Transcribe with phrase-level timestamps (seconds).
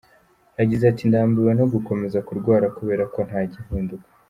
[0.59, 4.07] Yagize ati "Ndambiwe no gukomeza kurwara kubera ko nta gihinduka.